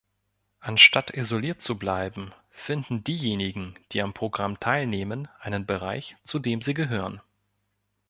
Anstatt 0.61 1.11
isoliert 1.11 1.61
zu 1.61 1.77
bleiben, 1.77 2.33
finden 2.49 3.03
diejenigen, 3.03 3.75
die 3.91 4.01
am 4.01 4.15
Programm 4.15 4.59
teilnehmen, 4.59 5.27
einen 5.39 5.67
Bereich, 5.67 6.17
zu 6.25 6.39
dem 6.39 6.63
sie 6.63 6.73
gehören. 6.73 7.21